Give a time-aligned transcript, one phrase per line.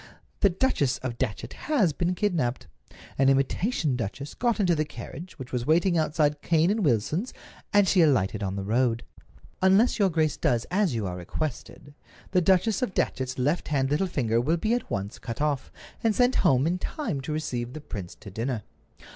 [0.39, 2.65] The Duchess of Datchet has been kidnaped.
[3.19, 7.35] An imitation duchess got into the carriage, which was waiting outside Cane and Wilson's,
[7.71, 9.03] and she alighted on the road.
[9.61, 11.93] Unless your grace does as you are requested,
[12.31, 15.71] the Duchess of Datchet's left hand little finger will be at once cut off,
[16.03, 18.63] and sent home in time to receive the prince to dinner.